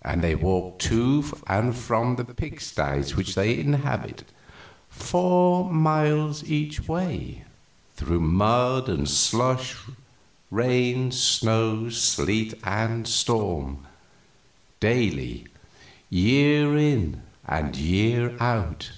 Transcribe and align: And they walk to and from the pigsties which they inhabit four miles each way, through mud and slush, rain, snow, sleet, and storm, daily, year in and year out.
And 0.00 0.22
they 0.22 0.34
walk 0.34 0.78
to 0.78 1.22
and 1.46 1.76
from 1.76 2.16
the 2.16 2.24
pigsties 2.24 3.14
which 3.14 3.34
they 3.34 3.58
inhabit 3.58 4.24
four 4.88 5.70
miles 5.70 6.42
each 6.44 6.88
way, 6.88 7.44
through 7.94 8.20
mud 8.20 8.88
and 8.88 9.06
slush, 9.06 9.76
rain, 10.50 11.12
snow, 11.12 11.90
sleet, 11.90 12.54
and 12.64 13.06
storm, 13.06 13.86
daily, 14.80 15.48
year 16.08 16.74
in 16.78 17.20
and 17.46 17.76
year 17.76 18.34
out. 18.40 18.92